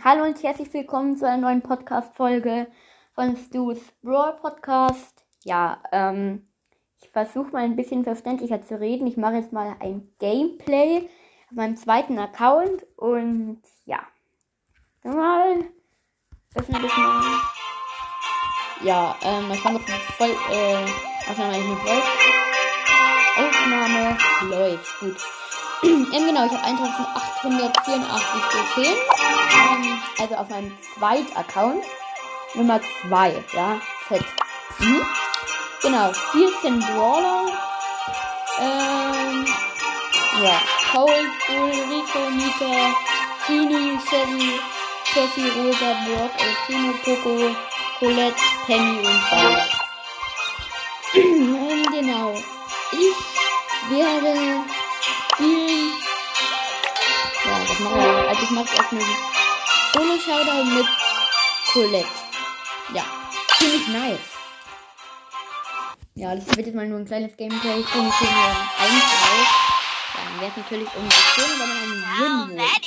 Hallo 0.00 0.24
und 0.24 0.42
herzlich 0.42 0.72
willkommen 0.72 1.16
zu 1.16 1.28
einer 1.28 1.42
neuen 1.42 1.60
Podcast-Folge 1.60 2.66
von 3.14 3.36
Stu's 3.36 3.78
Brawl 4.02 4.32
Podcast. 4.40 5.24
Ja, 5.44 5.82
ähm, 5.92 6.48
ich 7.00 7.10
versuche 7.10 7.50
mal 7.52 7.64
ein 7.64 7.76
bisschen 7.76 8.02
verständlicher 8.02 8.62
zu 8.62 8.80
reden. 8.80 9.06
Ich 9.06 9.16
mache 9.16 9.34
jetzt 9.34 9.52
mal 9.52 9.76
ein 9.80 10.08
Gameplay 10.18 11.08
auf 11.48 11.56
meinem 11.56 11.76
zweiten 11.76 12.18
Account 12.18 12.86
und 12.96 13.60
ja. 13.84 14.00
Mal. 15.04 15.64
Das 16.54 16.68
mal. 16.68 16.80
Ja, 18.82 19.14
ähm, 19.22 19.50
ich 19.52 19.60
fange 19.60 19.78
voll, 19.78 20.34
äh, 20.50 20.84
Aufnahme 21.30 21.58
läuft. 21.58 22.08
Aufnahme 23.36 24.18
läuft, 24.48 25.00
gut. 25.00 25.41
ähm, 25.84 26.06
genau, 26.12 26.46
ich 26.46 26.52
habe 26.52 26.62
1884 26.62 28.42
Trophäen. 28.50 28.96
Ähm, 29.52 30.02
also 30.20 30.34
auf 30.36 30.48
meinem 30.48 30.76
Zweit-Account. 30.94 31.84
Nummer 32.54 32.80
2, 33.08 33.44
ja, 33.54 33.80
fett. 34.06 34.24
Mhm. 34.78 35.06
Genau, 35.82 36.12
14 36.12 36.78
Brawler. 36.78 37.48
Ähm, 38.60 39.46
ja, 40.42 40.60
Cold, 40.92 41.30
Bull, 41.48 41.72
Rico, 41.90 42.30
Nita, 42.30 42.94
Genie, 43.46 43.98
Shelly, 44.08 44.60
Jessie, 45.12 45.50
Rosa, 45.58 45.96
Brock, 46.04 46.30
El 46.38 46.54
Primo, 46.66 46.92
Coco, 47.04 47.56
Colette, 47.98 48.36
Penny 48.66 48.98
und 48.98 49.30
Ball. 49.30 49.68
ähm, 51.14 51.82
genau. 51.90 52.34
Ich 52.92 53.90
werde 53.90 54.61
ich. 58.60 58.70
Also 58.70 58.70
ich 58.70 58.70
mache 58.70 58.76
erstmal 58.76 59.02
Solo 59.94 60.18
Showdown 60.18 60.74
mit 60.74 60.86
Colette. 61.72 62.08
Ja, 62.94 63.04
ziemlich 63.58 63.88
nice. 63.88 64.18
Ja, 66.14 66.34
das 66.34 66.46
wird 66.48 66.66
jetzt 66.66 66.74
mal 66.74 66.86
nur 66.86 66.98
ein 66.98 67.06
kleines 67.06 67.36
Gameplay. 67.36 67.80
Ich 67.80 67.90
bin 67.90 68.02
hier 68.02 68.30
nur 68.30 68.48
eins 68.48 69.04
raus. 69.04 69.48
Dann 70.14 70.40
wäre 70.40 70.50
es 70.50 70.56
natürlich 70.56 70.88
irgendwie 70.94 71.16
schön, 71.34 71.58
wenn 71.58 71.68
man 71.68 71.78
einen 71.78 72.02
Win 72.18 72.58
holt. 72.58 72.86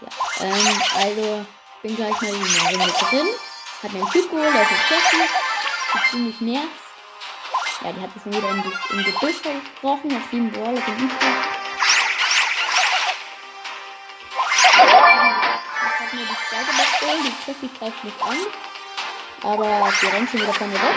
Ja, 0.00 0.08
ähm, 0.46 0.82
also, 0.96 1.46
bin 1.82 1.96
gleich 1.96 2.20
mal 2.20 2.32
in 2.32 2.42
der 2.42 2.62
Runde 2.70 2.92
drin. 3.10 3.28
Hat 3.82 3.92
mir 3.92 4.00
einen 4.00 4.10
Typ 4.10 4.30
geholt, 4.30 4.54
der 4.54 4.62
ist 4.62 4.70
jetzt 4.70 5.10
Sieht 5.92 6.10
ziemlich 6.10 6.40
nervt. 6.40 6.79
Ja, 7.82 7.92
die 7.92 8.00
hat 8.02 8.12
sich 8.12 8.24
wieder 8.26 8.50
im, 8.50 8.62
im 8.90 9.04
Gebüsch 9.04 9.36
versprochen. 9.40 10.14
Hat 10.14 10.30
sieben 10.30 10.52
Brawler 10.52 10.82
von 10.82 10.98
ihm. 10.98 11.10
Ich 11.10 11.16
hab 15.98 16.12
nur 16.12 16.24
die 16.24 16.36
zweite 16.50 16.72
Bastion. 16.76 17.22
Die 17.24 17.32
Jessie 17.46 17.70
greift 17.78 18.04
mich 18.04 18.22
an. 18.22 18.36
Aber 19.42 19.90
die 20.02 20.06
rennt 20.06 20.30
schon 20.30 20.42
wieder 20.42 20.52
von 20.52 20.68
mir 20.68 20.74
weg. 20.74 20.96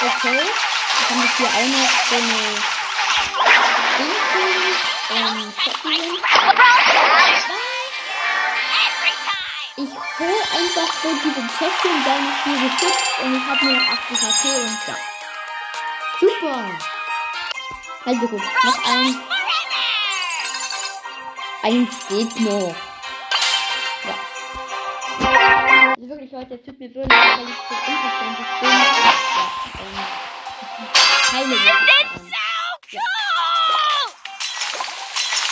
Okay. 0.00 0.40
Dann 1.08 1.18
haben 1.18 1.30
wir 1.38 1.50
hier 1.52 1.68
noch 1.68 1.90
so 2.08 2.16
eine 2.16 2.40
Dingfühlen. 3.98 4.74
Ähm, 5.10 5.52
Fetten. 5.52 6.16
Ich 9.78 9.90
hole 9.90 10.42
einfach 10.56 10.90
so 11.02 11.08
diese 11.22 11.46
Kästchen, 11.58 12.04
dann 12.06 12.26
ist 12.26 12.44
hier 12.44 12.56
geschützt 12.66 13.20
und 13.22 13.36
ich 13.36 13.46
habe 13.46 13.62
nur 13.66 13.76
80 13.76 14.22
HP 14.22 14.48
und 14.62 14.78
ja. 14.88 14.96
Super! 16.18 16.70
Also 18.06 18.28
gut, 18.28 18.40
noch 18.40 18.84
eins. 18.86 19.16
Eins 21.62 22.08
geht 22.08 22.40
noch. 22.40 22.74
Ja. 24.04 24.14
Also 25.94 26.08
wirklich, 26.08 26.32
Leute, 26.32 26.54
es 26.54 26.62
tut 26.64 26.78
mir 26.78 26.90
so 26.94 27.00
leid, 27.00 27.10
weil 27.10 27.48
ich 27.50 27.56
so 27.68 27.74
unverständlich 27.92 28.48
bin. 28.60 28.70
Ja, 28.70 28.76
ähm, 29.82 29.98
keine. 31.30 31.54
Ja. 32.92 33.02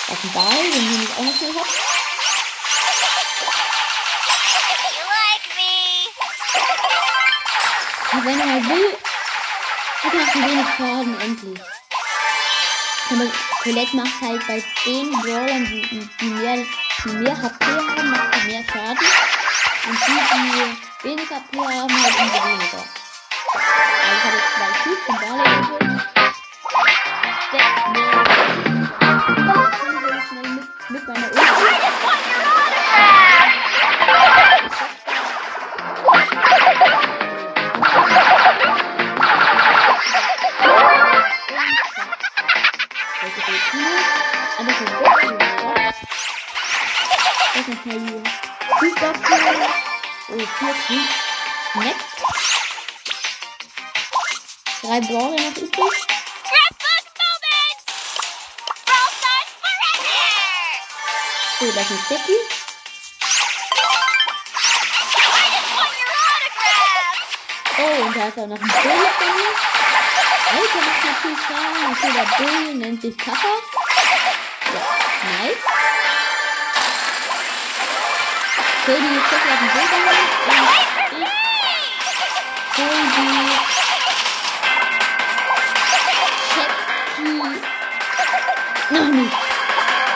Das 0.09 0.17
ist 0.17 0.25
ein 0.25 0.33
Ball, 0.33 0.71
den 0.73 1.03
ich 1.03 1.11
auch 1.19 1.25
noch 1.25 1.37
schnell 1.37 1.53
hoch. 1.53 1.94
Wenn 8.23 8.41
er 8.41 8.65
will, 8.69 8.97
hat 10.03 10.15
er 10.15 10.21
ein 10.21 10.51
wenig 10.51 10.67
Schaden, 10.77 11.21
endlich. 11.21 11.61
Aber 13.11 13.27
Colette 13.63 13.97
macht 13.97 14.21
halt 14.23 14.47
bei 14.47 14.63
den 14.87 15.11
Brawlern, 15.11 15.65
die, 15.67 16.09
die, 16.21 16.27
mehr, 16.27 16.65
die 17.05 17.11
mehr 17.11 17.37
HP 17.37 17.65
haben, 17.67 18.11
macht 18.11 18.35
sie 18.35 18.47
mehr 18.49 18.65
Schaden. 18.65 19.07
Und 19.89 19.99
die, 20.07 20.19
die 21.03 21.09
weniger 21.09 21.37
HP 21.37 21.59
haben, 21.59 22.03
halt 22.03 22.15
umso 22.21 22.45
weniger. 22.45 22.85
Also 23.53 24.17
ich 24.17 24.25
habe 24.25 24.37
jetzt 24.37 24.53
zwei 24.55 24.71
Cubes 24.85 25.05
und 25.09 25.17
Brawler 25.21 25.49
geholt. 25.61 25.95
Schnell 30.29 30.49
mit, 30.51 30.67
mit 30.91 31.03
meiner 31.09 31.27
Ulti. 31.27 31.84
Mal 47.85 47.99
hier. 47.99 48.23
Fußball. 48.79 49.13
Oh, 50.29 50.39
vier 50.39 50.75
Cubes. 50.87 51.15
Nett. 51.75 51.97
Drei 54.81 55.01
Brawler 55.01 55.41
noch 55.41 55.57
übrig. 55.57 56.07
So, 61.61 61.73
das 61.73 61.91
ist 61.91 62.11
Jackie. 62.11 62.41
Oh, 67.77 68.03
und 68.03 68.17
da 68.17 68.27
ist 68.29 68.39
auch 68.39 68.47
noch 68.47 68.57
ein 68.57 68.69
Bull 68.69 69.09
von 69.19 69.31
mir. 69.37 69.55
Alter, 70.53 70.81
macht 70.81 71.05
ja 71.05 71.13
viel 71.21 71.37
Schaden. 71.37 71.83
Okay, 71.93 72.13
der 72.13 72.29
Bull 72.45 72.75
nennt 72.77 73.01
sich 73.03 73.17
Kappa. 73.19 73.55
Ja, 74.73 74.81
nice. 75.45 75.84
Okay, 78.87 79.01
die 79.01 79.19
hat 79.19 79.33
einen 79.49 79.71
Bull 79.73 79.87
geholt. 79.89 80.21
Und 82.77 83.09
ich 83.09 83.17
hol 83.17 83.25
die 83.25 83.41
Jackie 86.55 87.33
noch 88.91 89.09
nicht. 89.09 89.33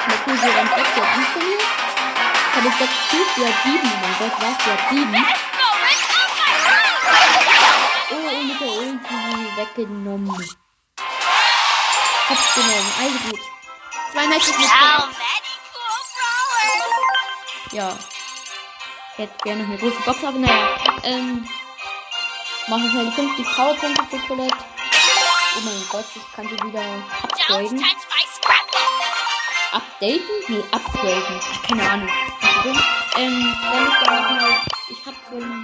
Okay, 0.06 0.36
sie 0.36 0.48
rennt 0.48 0.76
weg, 0.76 0.86
sie 0.94 1.00
hat 1.00 1.08
Angst 1.16 1.30
vor 1.32 1.42
mir. 1.42 1.56
Ich 1.56 2.56
habe 2.56 2.66
jetzt 2.68 2.78
sechs 2.78 2.96
Cubes, 3.10 3.32
sie 3.36 3.46
hat 3.46 3.56
sieben. 3.64 3.88
Oh 3.88 3.98
mein 4.02 4.14
Gott, 4.18 4.36
was? 4.38 4.56
Sie 4.62 4.70
hat 4.70 4.82
sieben. 4.90 5.14
Oh, 8.10 8.14
und 8.28 8.48
mit 8.48 8.60
der 8.60 8.68
Ulti 8.68 9.16
weggenommen. 9.56 10.56
Hab's 12.28 12.54
genommen, 12.54 12.92
also 13.00 13.18
gut. 13.30 13.40
Zwei 14.12 14.26
Matches 14.26 14.58
mit 14.58 14.68
Ja. 17.72 17.96
Ich 19.18 19.24
hätte 19.24 19.34
gerne 19.42 19.62
noch 19.64 19.70
eine 19.70 19.78
große 19.78 20.00
Box, 20.06 20.22
aber 20.22 20.38
naja. 20.38 20.68
Ähm. 21.02 21.44
Machen 22.68 22.88
schnell 22.88 23.06
die 23.06 23.10
50 23.10 23.46
Powerpunkte 23.46 24.04
für 24.04 24.18
Colette. 24.28 24.54
Oh 24.54 25.60
mein 25.64 25.84
Gott, 25.90 26.04
ich 26.14 26.32
kann 26.36 26.46
sie 26.46 26.62
wieder 26.62 26.84
upgraden. 27.22 27.84
Updaten? 29.72 30.20
Nee, 30.46 30.62
upgraden. 30.70 31.40
Keine 31.66 31.90
Ahnung. 31.90 32.08
Ähm, 33.16 33.56
wenn 33.72 33.88
ich 33.88 34.06
dann 34.06 34.22
nochmal. 34.22 34.50
Ich 34.88 35.04
hab 35.04 35.14
schon 35.28 35.62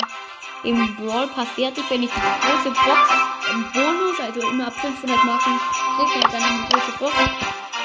im 0.64 0.96
Brawl 0.96 1.28
Pass 1.28 1.48
fertig, 1.50 1.84
wenn 1.90 2.02
ich 2.02 2.10
die 2.10 2.20
große 2.20 2.70
Box 2.70 3.10
im 3.52 3.72
Bonus, 3.72 4.18
also 4.18 4.48
immer 4.48 4.66
ab 4.66 4.74
500 4.80 5.24
machen, 5.24 5.60
kriegt 5.96 6.22
man 6.24 6.32
dann 6.32 6.42
eine 6.42 6.68
große 6.70 6.98
Box. 6.98 7.14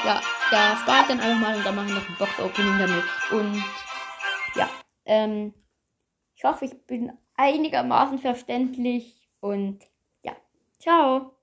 Ja, 0.04 0.20
da 0.50 0.76
spare 0.78 1.02
ich 1.02 1.06
dann 1.06 1.20
einfach 1.20 1.40
mal 1.40 1.54
und 1.54 1.64
dann 1.64 1.76
mache 1.76 1.86
ich 1.86 1.92
noch 1.92 2.08
ein 2.08 2.16
Box-Opening 2.18 2.78
damit. 2.80 3.04
Und 3.30 3.64
ja, 4.56 4.68
ähm, 5.10 5.52
ich 6.36 6.44
hoffe, 6.44 6.66
ich 6.66 6.86
bin 6.86 7.12
einigermaßen 7.34 8.18
verständlich 8.20 9.28
und 9.40 9.80
ja, 10.22 10.36
ciao. 10.78 11.34